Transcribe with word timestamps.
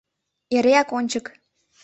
Эреак 0.55 0.89
ончык 0.97 1.25